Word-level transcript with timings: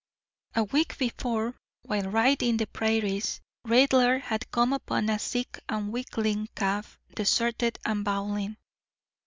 A 0.55 0.63
week 0.63 0.97
before, 0.97 1.55
while 1.83 2.09
riding 2.09 2.57
the 2.57 2.65
prairies, 2.65 3.39
Raidler 3.67 4.19
had 4.19 4.49
come 4.49 4.73
upon 4.73 5.09
a 5.11 5.19
sick 5.19 5.59
and 5.69 5.93
weakling 5.93 6.49
calf 6.55 6.97
deserted 7.13 7.77
and 7.85 8.03
bawling. 8.03 8.57